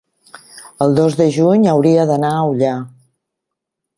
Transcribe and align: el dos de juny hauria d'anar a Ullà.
el 0.85 0.95
dos 0.99 1.17
de 1.19 1.27
juny 1.35 1.67
hauria 1.75 2.07
d'anar 2.13 2.33
a 2.37 2.41
Ullà. 2.55 2.75